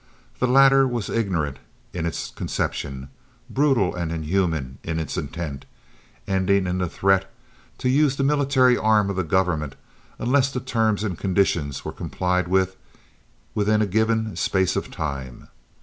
The 0.39 0.47
latter 0.47 0.87
was 0.87 1.11
ignorant 1.11 1.59
in 1.93 2.07
its 2.07 2.31
conception, 2.31 3.09
brutal 3.51 3.93
and 3.93 4.11
inhuman 4.11 4.79
in 4.81 4.97
its 4.97 5.15
intent, 5.15 5.65
ending 6.27 6.65
in 6.65 6.79
the 6.79 6.89
threat 6.89 7.31
to 7.77 7.87
use 7.87 8.15
the 8.15 8.23
military 8.23 8.75
arm 8.75 9.11
of 9.11 9.15
the 9.15 9.23
government, 9.23 9.75
unless 10.17 10.51
the 10.51 10.59
terms 10.59 11.03
and 11.03 11.19
conditions 11.19 11.85
were 11.85 11.91
complied 11.91 12.47
with 12.47 12.77
within 13.53 13.79
a 13.83 13.85
given 13.85 14.35
space 14.35 14.75
of 14.75 14.89
time. 14.89 15.49